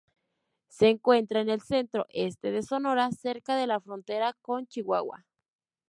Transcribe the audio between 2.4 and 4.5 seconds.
de Sonora, cerca de la frontera